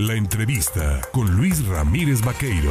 La 0.00 0.14
entrevista 0.14 1.00
con 1.12 1.28
Luis 1.36 1.66
Ramírez 1.66 2.24
Vaqueiro. 2.24 2.70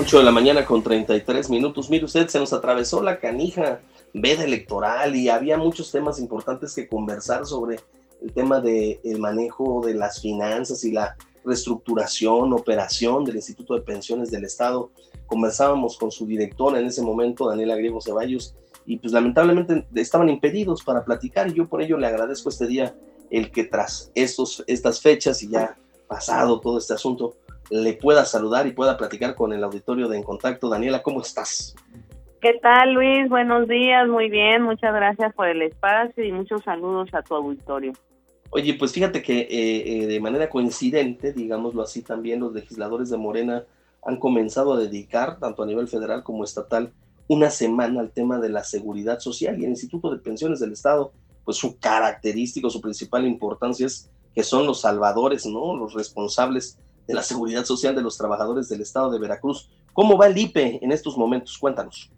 8 0.00 0.18
de 0.18 0.24
la 0.24 0.30
mañana 0.30 0.64
con 0.64 0.82
33 0.82 1.50
minutos. 1.50 1.90
Mire 1.90 2.06
usted, 2.06 2.28
se 2.28 2.38
nos 2.38 2.54
atravesó 2.54 3.02
la 3.02 3.20
canija 3.20 3.82
veda 4.14 4.44
electoral 4.44 5.14
y 5.14 5.28
había 5.28 5.58
muchos 5.58 5.92
temas 5.92 6.18
importantes 6.18 6.74
que 6.74 6.88
conversar 6.88 7.44
sobre 7.44 7.78
el 8.22 8.32
tema 8.32 8.62
del 8.62 9.18
manejo 9.18 9.82
de 9.84 9.92
las 9.92 10.22
finanzas 10.22 10.82
y 10.84 10.92
la 10.92 11.14
reestructuración, 11.44 12.54
operación 12.54 13.26
del 13.26 13.36
Instituto 13.36 13.74
de 13.74 13.82
Pensiones 13.82 14.30
del 14.30 14.46
Estado. 14.46 14.90
Conversábamos 15.26 15.98
con 15.98 16.10
su 16.10 16.24
directora 16.24 16.80
en 16.80 16.86
ese 16.86 17.02
momento, 17.02 17.46
Daniela 17.46 17.76
Griego 17.76 18.00
Ceballos, 18.00 18.54
y 18.86 18.96
pues 18.96 19.12
lamentablemente 19.12 19.86
estaban 19.94 20.30
impedidos 20.30 20.82
para 20.82 21.04
platicar 21.04 21.48
y 21.48 21.52
yo 21.52 21.68
por 21.68 21.82
ello 21.82 21.98
le 21.98 22.06
agradezco 22.06 22.48
este 22.48 22.66
día 22.66 22.94
el 23.30 23.50
que 23.50 23.64
tras 23.64 24.10
estos, 24.14 24.64
estas 24.66 25.00
fechas 25.00 25.42
y 25.42 25.48
ya 25.48 25.76
pasado 26.08 26.60
todo 26.60 26.78
este 26.78 26.94
asunto, 26.94 27.36
le 27.70 27.92
pueda 27.92 28.24
saludar 28.24 28.66
y 28.66 28.72
pueda 28.72 28.96
platicar 28.96 29.34
con 29.34 29.52
el 29.52 29.62
auditorio 29.62 30.08
de 30.08 30.16
En 30.16 30.24
Contacto. 30.24 30.68
Daniela, 30.68 31.02
¿cómo 31.02 31.20
estás? 31.20 31.74
¿Qué 32.40 32.54
tal, 32.60 32.94
Luis? 32.94 33.28
Buenos 33.28 33.68
días, 33.68 34.08
muy 34.08 34.28
bien, 34.28 34.62
muchas 34.62 34.94
gracias 34.94 35.32
por 35.34 35.46
el 35.46 35.62
espacio 35.62 36.24
y 36.24 36.32
muchos 36.32 36.64
saludos 36.64 37.10
a 37.12 37.22
tu 37.22 37.34
auditorio. 37.34 37.92
Oye, 38.50 38.74
pues 38.74 38.92
fíjate 38.92 39.22
que 39.22 39.40
eh, 39.40 39.48
eh, 40.02 40.06
de 40.06 40.20
manera 40.20 40.48
coincidente, 40.48 41.32
digámoslo 41.32 41.82
así, 41.82 42.02
también 42.02 42.40
los 42.40 42.52
legisladores 42.52 43.10
de 43.10 43.16
Morena 43.16 43.64
han 44.02 44.16
comenzado 44.16 44.72
a 44.72 44.78
dedicar, 44.78 45.38
tanto 45.38 45.62
a 45.62 45.66
nivel 45.66 45.86
federal 45.86 46.24
como 46.24 46.42
estatal, 46.42 46.92
una 47.28 47.50
semana 47.50 48.00
al 48.00 48.10
tema 48.10 48.40
de 48.40 48.48
la 48.48 48.64
seguridad 48.64 49.20
social 49.20 49.60
y 49.60 49.64
el 49.64 49.70
Instituto 49.70 50.10
de 50.10 50.18
Pensiones 50.18 50.58
del 50.58 50.72
Estado, 50.72 51.12
pues 51.50 51.58
su 51.58 51.80
característico, 51.80 52.70
su 52.70 52.80
principal 52.80 53.26
importancia 53.26 53.84
es 53.84 54.08
que 54.32 54.44
son 54.44 54.66
los 54.66 54.82
salvadores, 54.82 55.44
¿no? 55.46 55.74
Los 55.74 55.94
responsables 55.94 56.78
de 57.08 57.14
la 57.14 57.24
seguridad 57.24 57.64
social 57.64 57.96
de 57.96 58.02
los 58.02 58.16
trabajadores 58.16 58.68
del 58.68 58.82
Estado 58.82 59.10
de 59.10 59.18
Veracruz. 59.18 59.68
¿Cómo 59.92 60.16
va 60.16 60.28
el 60.28 60.38
IPE 60.38 60.78
en 60.80 60.92
estos 60.92 61.18
momentos? 61.18 61.58
Cuéntanos. 61.58 62.08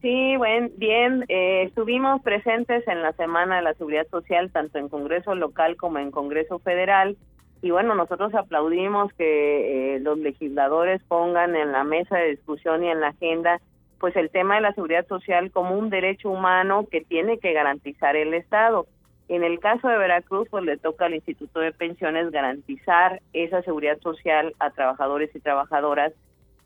Sí, 0.00 0.38
bueno, 0.38 0.70
bien, 0.78 1.26
eh, 1.28 1.64
estuvimos 1.64 2.22
presentes 2.22 2.88
en 2.88 3.02
la 3.02 3.12
Semana 3.12 3.56
de 3.56 3.62
la 3.62 3.74
Seguridad 3.74 4.06
Social, 4.10 4.50
tanto 4.50 4.78
en 4.78 4.88
Congreso 4.88 5.34
local 5.34 5.76
como 5.76 5.98
en 5.98 6.10
Congreso 6.10 6.58
federal, 6.58 7.18
y 7.60 7.72
bueno, 7.72 7.94
nosotros 7.94 8.34
aplaudimos 8.34 9.12
que 9.12 9.96
eh, 9.96 10.00
los 10.00 10.16
legisladores 10.16 11.02
pongan 11.08 11.56
en 11.56 11.72
la 11.72 11.84
mesa 11.84 12.16
de 12.16 12.30
discusión 12.30 12.82
y 12.84 12.88
en 12.88 13.00
la 13.00 13.08
agenda 13.08 13.60
pues 14.02 14.16
el 14.16 14.30
tema 14.30 14.56
de 14.56 14.62
la 14.62 14.74
seguridad 14.74 15.06
social 15.06 15.52
como 15.52 15.78
un 15.78 15.88
derecho 15.88 16.28
humano 16.28 16.88
que 16.90 17.02
tiene 17.02 17.38
que 17.38 17.52
garantizar 17.52 18.16
el 18.16 18.34
Estado. 18.34 18.88
En 19.28 19.44
el 19.44 19.60
caso 19.60 19.86
de 19.86 19.96
Veracruz, 19.96 20.48
pues 20.50 20.64
le 20.64 20.76
toca 20.76 21.04
al 21.04 21.14
Instituto 21.14 21.60
de 21.60 21.70
Pensiones 21.70 22.32
garantizar 22.32 23.22
esa 23.32 23.62
seguridad 23.62 24.00
social 24.00 24.56
a 24.58 24.70
trabajadores 24.70 25.30
y 25.36 25.38
trabajadoras 25.38 26.12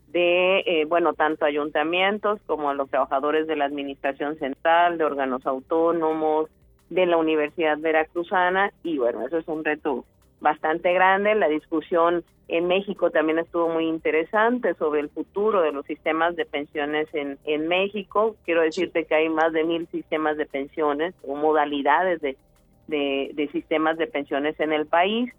de, 0.08 0.60
eh, 0.60 0.86
bueno, 0.86 1.12
tanto 1.12 1.44
ayuntamientos 1.44 2.40
como 2.46 2.70
a 2.70 2.74
los 2.74 2.88
trabajadores 2.88 3.46
de 3.46 3.56
la 3.56 3.66
Administración 3.66 4.38
Central, 4.38 4.96
de 4.96 5.04
órganos 5.04 5.46
autónomos, 5.46 6.48
de 6.88 7.04
la 7.04 7.18
Universidad 7.18 7.76
Veracruzana, 7.76 8.72
y 8.82 8.96
bueno, 8.96 9.26
eso 9.26 9.36
es 9.36 9.46
un 9.46 9.62
reto 9.62 10.06
bastante 10.40 10.92
grande. 10.92 11.34
La 11.34 11.48
discusión 11.48 12.24
en 12.48 12.68
México 12.68 13.10
también 13.10 13.38
estuvo 13.38 13.68
muy 13.68 13.86
interesante 13.86 14.74
sobre 14.74 15.00
el 15.00 15.08
futuro 15.08 15.62
de 15.62 15.72
los 15.72 15.84
sistemas 15.86 16.36
de 16.36 16.44
pensiones 16.44 17.08
en, 17.12 17.38
en 17.44 17.66
México. 17.68 18.36
Quiero 18.44 18.62
decirte 18.62 19.04
que 19.04 19.14
hay 19.14 19.28
más 19.28 19.52
de 19.52 19.64
mil 19.64 19.88
sistemas 19.88 20.36
de 20.36 20.46
pensiones 20.46 21.14
o 21.26 21.34
modalidades 21.34 22.20
de, 22.20 22.36
de, 22.86 23.48
sistemas 23.52 23.98
de 23.98 24.06
pensiones 24.06 24.58
en 24.60 24.72
el 24.72 24.86
país. 24.86 25.32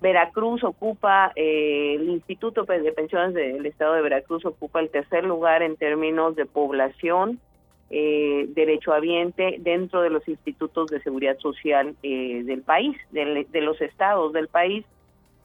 Veracruz 0.00 0.64
ocupa, 0.64 1.32
eh, 1.36 1.94
el 1.96 2.08
Instituto 2.08 2.64
de 2.64 2.92
Pensiones 2.92 3.34
del 3.34 3.64
Estado 3.64 3.94
de 3.94 4.02
Veracruz 4.02 4.44
ocupa 4.44 4.80
el 4.80 4.90
tercer 4.90 5.24
lugar 5.24 5.62
en 5.62 5.76
términos 5.76 6.36
de 6.36 6.46
población 6.46 7.40
eh, 7.90 8.46
derechohabiente 8.48 9.56
dentro 9.60 10.02
de 10.02 10.10
los 10.10 10.26
institutos 10.26 10.88
de 10.88 11.00
seguridad 11.02 11.38
social 11.38 11.94
eh, 12.02 12.42
del 12.44 12.62
país, 12.62 12.96
de, 13.12 13.60
los 13.60 13.80
estados 13.80 14.32
del 14.32 14.48
país. 14.48 14.84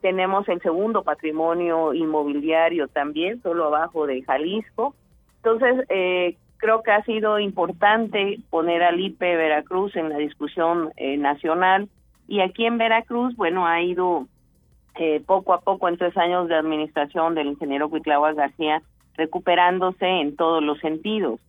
Tenemos 0.02 0.48
el 0.48 0.62
segundo 0.62 1.04
patrimonio 1.04 1.94
inmobiliario 1.94 2.88
también, 2.88 3.42
solo 3.42 3.66
abajo 3.66 4.08
de 4.08 4.24
Jalisco. 4.24 4.96
Entonces, 5.38 5.86
eh, 5.90 6.38
creo 6.58 6.82
que 6.82 6.92
ha 6.92 7.04
sido 7.04 7.40
importante 7.40 8.40
poner 8.50 8.84
al 8.84 9.00
IPE 9.00 9.36
Veracruz 9.36 9.96
en 9.96 10.10
la 10.10 10.18
discusión 10.18 10.92
eh, 10.96 11.18
nacional. 11.18 11.90
Y 12.28 12.40
aquí 12.42 12.66
en 12.66 12.78
Veracruz, 12.78 13.36
bueno, 13.36 13.68
ha 13.68 13.82
ido 13.82 14.28
poco 15.26 15.54
a 15.54 15.62
poco 15.62 15.88
en 15.88 15.98
tres 15.98 16.18
años 16.18 16.50
de 16.50 16.56
administración 16.56 17.34
del 17.34 17.48
ingeniero 17.48 17.88
Huitláhuac 17.88 18.36
García 18.36 18.82
recuperándose 19.16 20.06
en 20.06 20.36
todos 20.36 20.62
los 20.62 20.78
sentidos. 20.80 21.40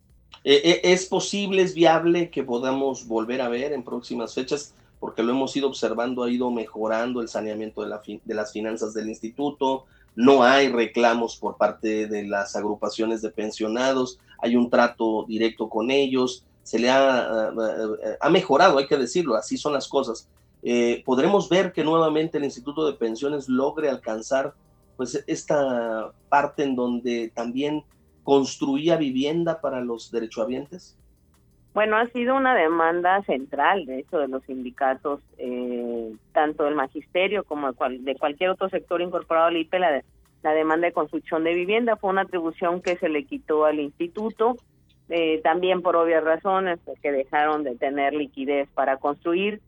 Eh, 0.43 0.61
eh, 0.63 0.81
¿Es 0.83 1.05
posible, 1.05 1.61
es 1.61 1.73
viable 1.73 2.29
que 2.29 2.43
podamos 2.43 3.07
volver 3.07 3.41
a 3.41 3.49
ver 3.49 3.73
en 3.73 3.83
próximas 3.83 4.33
fechas? 4.33 4.73
Porque 4.99 5.23
lo 5.23 5.31
hemos 5.31 5.55
ido 5.55 5.67
observando, 5.67 6.23
ha 6.23 6.29
ido 6.29 6.49
mejorando 6.51 7.21
el 7.21 7.29
saneamiento 7.29 7.81
de, 7.81 7.89
la 7.89 8.01
de 8.05 8.33
las 8.33 8.51
finanzas 8.51 8.93
del 8.93 9.09
instituto, 9.09 9.85
no 10.15 10.43
hay 10.43 10.67
reclamos 10.69 11.37
por 11.37 11.57
parte 11.57 12.07
de 12.07 12.23
las 12.27 12.55
agrupaciones 12.55 13.21
de 13.21 13.29
pensionados, 13.29 14.19
hay 14.39 14.55
un 14.55 14.69
trato 14.69 15.25
directo 15.27 15.69
con 15.69 15.89
ellos, 15.89 16.43
se 16.63 16.79
le 16.79 16.89
ha, 16.89 17.49
eh, 17.49 18.17
ha 18.19 18.29
mejorado, 18.29 18.77
hay 18.77 18.87
que 18.87 18.97
decirlo, 18.97 19.35
así 19.35 19.57
son 19.57 19.73
las 19.73 19.87
cosas. 19.87 20.27
¿Podremos 21.05 21.49
ver 21.49 21.73
que 21.73 21.83
nuevamente 21.83 22.37
el 22.37 22.43
Instituto 22.43 22.85
de 22.85 22.93
Pensiones 22.93 23.49
logre 23.49 23.89
alcanzar 23.89 24.53
pues 24.95 25.23
esta 25.25 26.11
parte 26.29 26.61
en 26.61 26.75
donde 26.75 27.31
también 27.33 27.83
construía 28.23 28.97
vivienda 28.97 29.61
para 29.61 29.81
los 29.81 30.11
derechohabientes? 30.11 30.97
Bueno, 31.73 31.95
ha 31.95 32.05
sido 32.07 32.35
una 32.35 32.53
demanda 32.53 33.21
central, 33.23 33.85
de 33.85 33.99
hecho, 33.99 34.19
de 34.19 34.27
los 34.27 34.43
sindicatos, 34.43 35.21
eh, 35.37 36.13
tanto 36.33 36.65
del 36.65 36.75
magisterio 36.75 37.45
como 37.45 37.71
de, 37.71 38.15
cualquier 38.19 38.49
otro 38.49 38.67
sector 38.69 39.01
incorporado 39.01 39.47
al 39.47 39.57
IPE, 39.57 39.79
la, 39.79 40.53
demanda 40.53 40.87
de 40.87 40.93
construcción 40.93 41.45
de 41.45 41.53
vivienda 41.53 41.95
fue 41.95 42.09
una 42.09 42.23
atribución 42.23 42.81
que 42.81 42.97
se 42.97 43.07
le 43.07 43.23
quitó 43.23 43.63
al 43.63 43.79
instituto, 43.79 44.57
eh, 45.07 45.39
también 45.43 45.81
por 45.81 45.95
obvias 45.95 46.23
razones, 46.23 46.79
porque 46.83 47.11
dejaron 47.11 47.63
de 47.63 47.75
tener 47.75 48.13
liquidez 48.13 48.67
para 48.73 48.97
construir. 48.97 49.61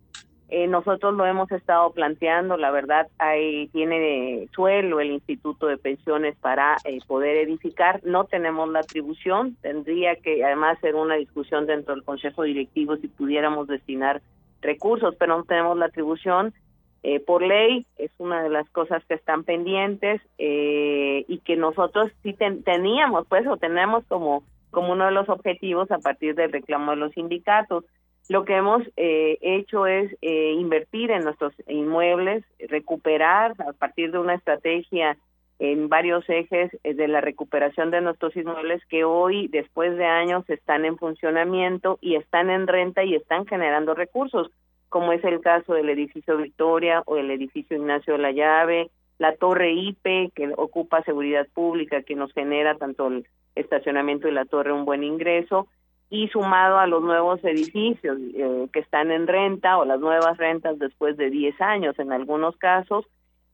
Eh, 0.56 0.68
nosotros 0.68 1.16
lo 1.16 1.26
hemos 1.26 1.52
estado 1.52 1.92
planteando, 1.94 2.58
la 2.58 2.70
verdad, 2.70 3.08
ahí 3.18 3.70
tiene 3.70 4.48
suelo 4.54 5.00
el 5.00 5.10
Instituto 5.10 5.66
de 5.66 5.80
Pensiones 5.80 6.36
para 6.36 6.76
eh, 6.86 7.00
poder 7.08 7.38
edificar. 7.38 8.02
No 8.04 8.26
tenemos 8.26 8.70
la 8.70 8.82
atribución, 8.82 9.58
tendría 9.64 10.16
que 10.16 10.46
además 10.46 10.78
ser 10.80 10.94
una 10.94 11.16
discusión 11.16 11.66
dentro 11.66 11.96
del 11.96 12.04
Consejo 12.04 12.44
Directivo 12.44 12.98
si 12.98 13.08
pudiéramos 13.08 13.68
destinar 13.68 14.22
recursos, 14.62 15.16
pero 15.18 15.40
no 15.40 15.44
tenemos 15.44 15.76
la 15.76 15.88
atribución. 15.88 16.54
Eh, 17.02 17.20
por 17.20 17.42
ley 17.42 17.88
es 17.98 18.12
una 18.20 18.44
de 18.44 18.50
las 18.50 18.70
cosas 18.70 19.04
que 19.06 19.16
están 19.16 19.44
pendientes 19.46 20.22
y 20.38 21.38
que 21.40 21.56
nosotros 21.56 22.12
sí 22.22 22.34
teníamos, 22.64 23.26
pues, 23.28 23.48
o 23.48 23.58
tenemos 23.58 24.06
como, 24.06 24.44
como 24.70 24.92
uno 24.92 25.06
de 25.06 25.14
los 25.14 25.30
objetivos 25.30 25.90
a 25.90 25.98
partir 25.98 26.36
del 26.36 26.52
reclamo 26.52 26.92
de 26.92 26.98
los 26.98 27.12
sindicatos 27.14 27.86
lo 28.30 28.46
que 28.46 28.56
hemos 28.56 28.84
eh, 28.96 29.38
hecho 29.42 29.86
es 29.86 30.16
eh, 30.22 30.54
invertir 30.54 31.12
en 31.12 31.24
nuestros 31.24 31.54
inmuebles, 31.68 32.44
recuperar 32.70 33.54
a 33.60 33.74
partir 33.74 34.12
de 34.12 34.20
una 34.20 34.36
estrategia 34.36 35.18
en 35.60 35.90
varios 35.90 36.28
ejes 36.30 36.72
eh, 36.84 36.94
de 36.94 37.08
la 37.08 37.22
recuperación 37.22 37.92
de 37.92 38.02
nuestros 38.02 38.36
inmuebles 38.36 38.84
que 38.86 39.04
hoy, 39.04 39.48
después 39.50 39.96
de 39.98 40.06
años, 40.06 40.50
están 40.50 40.86
en 40.86 40.98
funcionamiento 40.98 42.00
y 42.02 42.16
están 42.16 42.50
en 42.50 42.68
renta 42.68 43.04
y 43.04 43.16
están 43.16 43.46
generando 43.46 43.94
recursos, 43.94 44.50
como 44.90 45.12
es 45.12 45.24
el 45.24 45.42
caso 45.42 45.74
del 45.74 45.90
edificio 45.90 46.38
Victoria 46.38 47.04
o 47.06 47.18
el 47.18 47.30
edificio 47.30 47.78
Ignacio 47.78 48.14
de 48.14 48.20
la 48.20 48.32
Llave, 48.32 48.90
la 49.20 49.36
torre 49.36 49.72
IPE, 49.74 50.32
que 50.34 50.52
ocupa 50.58 51.04
seguridad 51.04 51.48
pública, 51.54 52.04
que 52.04 52.16
nos 52.16 52.34
genera 52.34 52.76
tanto 52.76 53.08
el 53.08 53.28
estacionamiento 53.56 54.28
y 54.28 54.32
la 54.32 54.46
torre 54.46 54.74
un 54.74 54.86
buen 54.86 55.04
ingreso, 55.04 55.68
y 56.14 56.28
sumado 56.28 56.78
a 56.78 56.86
los 56.86 57.02
nuevos 57.02 57.44
edificios 57.44 58.20
eh, 58.36 58.68
que 58.72 58.82
están 58.82 59.10
en 59.10 59.26
renta 59.26 59.80
o 59.80 59.84
las 59.84 60.00
nuevas 60.00 60.38
rentas 60.38 60.78
después 60.78 61.18
de 61.18 61.32
10 61.32 61.60
años 61.60 61.98
en 61.98 62.12
algunos 62.12 62.56
casos. 62.58 63.08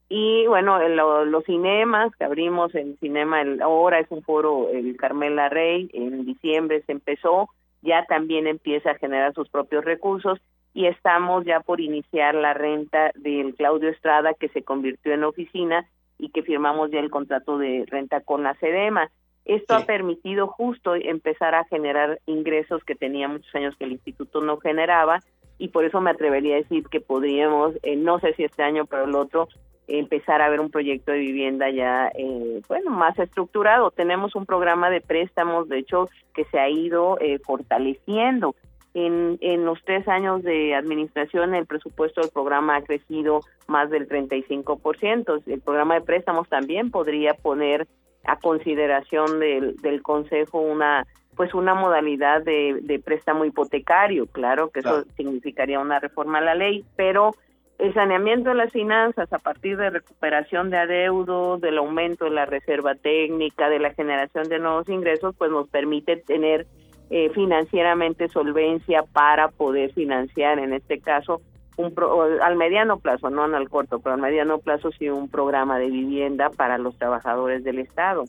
Y 0.10 0.46
bueno, 0.46 0.78
los 0.90 1.46
cinemas 1.46 2.14
que 2.18 2.26
abrimos, 2.26 2.76
el 2.76 2.98
cinema 3.00 3.42
el, 3.42 3.62
ahora 3.62 4.00
es 4.00 4.08
un 4.10 4.24
foro, 4.24 4.68
el 4.74 4.98
Carmela 4.98 5.48
Rey, 5.48 5.90
en 5.94 6.26
diciembre 6.26 6.84
se 6.86 6.92
empezó, 6.92 7.48
ya 7.82 8.04
también 8.08 8.46
empieza 8.46 8.92
a 8.92 8.98
generar 8.98 9.34
sus 9.34 9.48
propios 9.48 9.86
recursos 9.86 10.42
y 10.74 10.88
estamos 10.88 11.46
ya 11.46 11.62
por 11.62 11.80
iniciar 11.80 12.36
la 12.36 12.54
renta 12.54 13.12
del 13.16 13.56
Claudio 13.56 13.88
Estrada 13.88 14.34
que 14.34 14.50
se 14.50 14.64
convirtió 14.64 15.14
en 15.14 15.24
oficina 15.24 15.88
y 16.18 16.28
que 16.32 16.44
firmamos 16.44 16.92
ya 16.92 17.00
el 17.00 17.10
contrato 17.10 17.58
de 17.58 17.86
renta 17.88 18.20
con 18.20 18.44
la 18.44 18.54
SEDEMA. 18.56 19.10
Esto 19.50 19.74
ha 19.74 19.80
permitido 19.80 20.46
justo 20.46 20.94
empezar 20.94 21.56
a 21.56 21.66
generar 21.66 22.20
ingresos 22.28 22.84
que 22.84 22.94
tenía 22.94 23.28
muchos 23.28 23.54
años 23.56 23.76
que 23.76 23.86
el 23.86 23.94
instituto 23.94 24.42
no 24.42 24.58
generaba 24.58 25.22
y 25.58 25.70
por 25.70 25.86
eso 25.86 26.00
me 26.02 26.12
atrevería 26.12 26.54
a 26.54 26.60
decir 26.60 26.84
que 26.84 27.02
podríamos, 27.02 27.74
eh, 27.82 27.96
no 27.96 28.20
sé 28.20 28.36
si 28.36 28.44
este 28.44 28.62
año, 28.62 28.86
pero 28.86 29.06
el 29.06 29.16
otro, 29.16 29.48
empezar 29.88 30.44
a 30.44 30.50
ver 30.52 30.60
un 30.60 30.70
proyecto 30.70 31.14
de 31.14 31.18
vivienda 31.18 31.68
ya, 31.72 32.12
eh, 32.16 32.62
bueno, 32.68 32.92
más 32.92 33.18
estructurado. 33.18 33.90
Tenemos 33.90 34.36
un 34.36 34.46
programa 34.46 34.92
de 34.92 35.02
préstamos, 35.02 35.68
de 35.68 35.80
hecho, 35.80 36.10
que 36.36 36.46
se 36.46 36.60
ha 36.60 36.70
ido 36.70 37.18
eh, 37.20 37.40
fortaleciendo. 37.40 38.54
En, 38.94 39.40
en 39.42 39.66
los 39.66 39.84
tres 39.84 40.08
años 40.08 40.44
de 40.44 40.76
administración, 40.76 41.56
el 41.56 41.66
presupuesto 41.66 42.22
del 42.22 42.30
programa 42.30 42.76
ha 42.76 42.84
crecido 42.84 43.42
más 43.68 43.90
del 43.90 44.08
35%. 44.08 45.42
El 45.48 45.62
programa 45.62 45.96
de 45.96 46.02
préstamos 46.02 46.48
también 46.50 46.92
podría 46.92 47.34
poner 47.34 47.88
a 48.26 48.38
consideración 48.38 49.40
del, 49.40 49.76
del 49.78 50.02
Consejo 50.02 50.60
una 50.60 51.06
pues 51.36 51.54
una 51.54 51.74
modalidad 51.74 52.44
de, 52.44 52.80
de 52.82 53.00
préstamo 53.00 53.46
hipotecario, 53.46 54.26
claro 54.26 54.72
que 54.72 54.82
eso 54.82 55.06
significaría 55.16 55.80
una 55.80 55.98
reforma 55.98 56.40
a 56.40 56.42
la 56.42 56.54
ley, 56.54 56.84
pero 56.98 57.32
el 57.78 57.94
saneamiento 57.94 58.50
de 58.50 58.56
las 58.56 58.74
finanzas 58.74 59.32
a 59.32 59.40
partir 59.40 59.78
de 59.78 59.90
recuperación 59.90 60.70
de 60.70 60.80
adeudo, 60.80 61.58
del 61.58 61.78
aumento 61.78 62.26
de 62.26 62.32
la 62.32 62.46
reserva 62.46 62.94
técnica, 62.96 63.70
de 63.70 63.80
la 63.80 63.94
generación 63.94 64.50
de 64.50 64.60
nuevos 64.60 64.90
ingresos, 64.90 65.34
pues 65.38 65.50
nos 65.50 65.70
permite 65.70 66.18
tener 66.18 66.68
eh, 67.10 67.30
financieramente 67.30 68.28
solvencia 68.28 69.04
para 69.04 69.48
poder 69.48 69.94
financiar, 69.94 70.60
en 70.60 70.74
este 70.74 71.00
caso, 71.00 71.42
un 71.80 71.96
al 72.42 72.58
mediano 72.58 73.00
plazo, 73.00 73.30
no 73.30 73.46
el 73.58 73.70
corto, 73.70 74.00
pero 74.00 74.16
al 74.16 74.22
mediano 74.22 74.60
plazo 74.60 74.92
sí 74.92 75.10
un 75.10 75.30
programa 75.30 75.80
de 75.80 75.90
vivienda 75.90 76.50
para 76.50 76.78
los 76.78 76.98
trabajadores 76.98 77.64
del 77.64 77.80
Estado. 77.80 78.26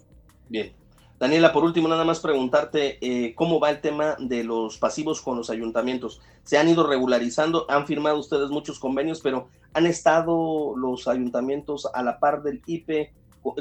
Bien. 0.48 0.72
Daniela, 1.18 1.52
por 1.52 1.64
último, 1.64 1.88
nada 1.88 2.04
más 2.04 2.20
preguntarte 2.20 2.96
eh, 3.02 3.34
cómo 3.34 3.60
va 3.60 3.70
el 3.70 3.80
tema 3.80 4.16
de 4.18 4.42
los 4.44 4.78
pasivos 4.78 5.20
con 5.20 5.36
los 5.36 5.50
ayuntamientos. 5.50 6.22
Se 6.44 6.56
han 6.56 6.68
ido 6.68 6.86
regularizando, 6.86 7.66
han 7.68 7.86
firmado 7.86 8.18
ustedes 8.18 8.50
muchos 8.50 8.78
convenios, 8.78 9.20
pero 9.20 9.48
¿han 9.74 9.84
estado 9.84 10.74
los 10.76 11.08
ayuntamientos 11.08 11.86
a 11.92 12.02
la 12.02 12.20
par 12.20 12.42
del 12.42 12.62
IPE 12.64 13.12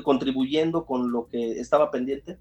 contribuyendo 0.03 0.85
con 0.85 1.11
lo 1.11 1.27
que 1.27 1.59
estaba 1.59 1.91
pendiente? 1.91 2.37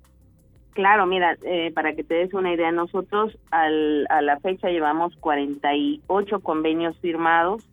Claro, 0.72 1.06
mira, 1.06 1.36
eh, 1.42 1.72
para 1.74 1.94
que 1.94 2.04
te 2.04 2.14
des 2.14 2.34
una 2.34 2.52
idea, 2.52 2.70
nosotros 2.70 3.36
al, 3.50 4.06
a 4.10 4.22
la 4.22 4.38
fecha 4.38 4.68
llevamos 4.68 5.16
48 5.16 6.40
convenios 6.40 6.96
firmados. 6.98 7.68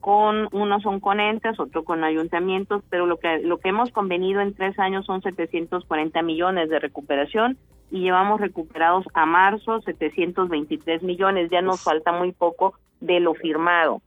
Con 0.00 0.48
unos 0.52 0.82
son 0.82 1.00
con 1.00 1.18
entes, 1.18 1.58
otro 1.58 1.84
con 1.84 2.04
ayuntamientos, 2.04 2.82
pero 2.90 3.06
lo 3.06 3.16
que 3.16 3.38
lo 3.38 3.58
que 3.58 3.70
hemos 3.70 3.90
convenido 3.90 4.42
en 4.42 4.52
tres 4.52 4.78
años 4.78 5.06
son 5.06 5.22
740 5.22 6.20
millones 6.20 6.68
de 6.68 6.78
recuperación 6.78 7.56
y 7.90 8.00
llevamos 8.00 8.40
recuperados 8.40 9.06
a 9.14 9.24
marzo 9.24 9.80
723 9.80 11.02
millones, 11.02 11.48
ya 11.50 11.62
nos 11.62 11.82
falta 11.82 12.12
muy 12.12 12.32
poco 12.32 12.74
de 13.00 13.20
lo 13.20 13.34
firmado. 13.34 14.02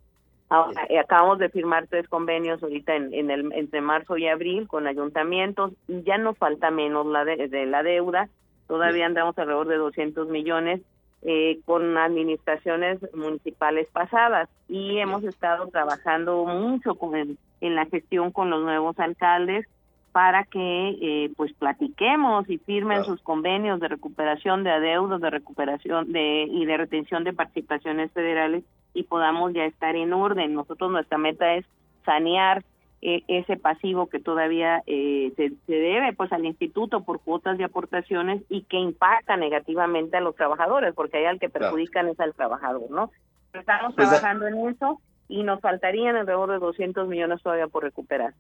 Ahora, 0.50 0.86
eh, 0.90 1.00
acabamos 1.00 1.40
de 1.40 1.50
firmar 1.50 1.88
tres 1.88 2.08
convenios 2.08 2.64
ahorita 2.64 2.96
en, 2.96 3.14
en 3.14 3.30
el, 3.32 3.52
entre 3.54 3.82
marzo 3.82 4.18
y 4.18 4.28
abril 4.28 4.68
con 4.68 4.88
ayuntamientos, 4.88 5.74
ya 5.88 6.18
nos 6.18 6.38
falta 6.38 6.72
menos 6.72 7.06
la 7.06 7.26
de, 7.26 7.50
de 7.50 7.66
la 7.66 7.84
deuda, 7.84 8.30
todavía 8.68 9.06
andamos 9.06 9.38
alrededor 9.38 9.68
de 9.68 9.78
200 9.78 10.30
millones 10.30 10.82
eh, 11.24 11.60
con 11.66 11.98
administraciones 11.98 13.00
municipales 13.14 13.88
pasadas. 13.92 14.50
Y 14.70 15.00
hemos 15.00 15.24
estado 15.24 15.68
trabajando 15.68 16.46
mucho 16.46 16.96
con 16.96 17.16
en 17.16 17.76
la 17.76 17.86
gestión 17.88 18.32
con 18.32 18.52
los 18.52 18.64
nuevos 18.64 19.00
alcaldes 19.00 19.68
para 20.12 20.44
que 20.46 20.98
eh, 21.02 21.32
pues 21.36 21.54
platiquemos 21.54 22.50
y 22.50 22.60
firmen 22.60 23.04
sus 23.04 23.22
convenios 23.22 23.80
de 23.80 23.88
recuperación 23.88 24.64
de 24.64 24.72
adeudos, 24.72 25.22
de 25.22 25.30
recuperación 25.30 26.12
de 26.12 26.48
y 26.50 26.66
de 26.66 26.78
retención 26.78 27.24
de 27.24 27.34
participaciones 27.34 28.12
federales 28.12 28.64
y 28.98 29.04
podamos 29.04 29.54
ya 29.54 29.66
estar 29.66 29.96
en 29.96 30.12
orden. 30.12 30.56
Nosotros 30.56 30.92
nuestra 30.92 31.18
meta 31.18 31.54
es 31.54 31.66
sanear 32.04 32.64
e, 33.00 33.24
ese 33.28 33.58
pasivo 33.58 34.08
que 34.08 34.20
todavía 34.20 34.82
eh, 34.88 35.32
se, 35.36 35.52
debe 35.68 36.14
pues 36.14 36.32
al 36.34 36.46
instituto 36.46 37.04
por 37.04 37.20
cuotas 37.20 37.60
de 37.60 37.64
aportaciones 37.64 38.42
y 38.50 38.64
que 38.64 38.78
impacta 38.78 39.38
negativamente 39.38 40.18
a 40.18 40.22
los 40.22 40.36
trabajadores 40.36 40.96
porque 40.96 41.18
ahí 41.18 41.26
al 41.26 41.40
que 41.40 41.48
perjudican 41.48 42.08
es 42.08 42.20
al 42.20 42.34
trabajador 42.34 42.90
no 42.90 43.12
estamos 43.54 43.94
pues, 43.94 44.10
trabajando 44.10 44.48
en 44.48 44.70
eso 44.70 45.00
y 45.28 45.44
nos 45.44 45.62
faltarían 45.62 46.16
alrededor 46.16 46.50
de 46.50 46.58
200 46.58 47.08
millones 47.08 47.40
todavía 47.44 47.68
por 47.68 47.84
recuperar 47.84 48.34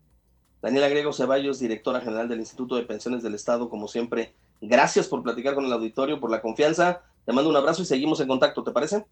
Daniela 0.59 0.89
Grego 0.89 1.13
Ceballos, 1.13 1.59
directora 1.59 2.01
general 2.01 2.27
del 2.27 2.39
Instituto 2.39 2.77
de 2.77 2.81
Pensiones 2.81 3.21
del 3.21 3.35
Estado, 3.35 3.69
como 3.69 3.87
siempre, 3.87 4.33
gracias 4.59 5.07
por 5.07 5.21
platicar 5.21 5.53
con 5.53 5.65
el 5.65 5.71
auditorio, 5.71 6.19
por 6.19 6.31
la 6.31 6.41
confianza. 6.41 7.03
Te 7.25 7.31
mando 7.31 7.51
un 7.51 7.55
abrazo 7.55 7.83
y 7.83 7.85
seguimos 7.85 8.19
en 8.21 8.27
contacto, 8.27 8.63
¿te 8.63 8.71
parece? 8.71 9.05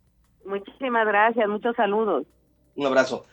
Muchísimas 0.45 1.07
gracias, 1.07 1.47
muchos 1.47 1.75
saludos. 1.75 2.25
Un 2.75 2.85
abrazo. 2.85 3.23